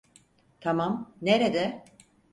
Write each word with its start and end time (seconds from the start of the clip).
Tamam, 0.61 1.15
nerede? 1.21 1.83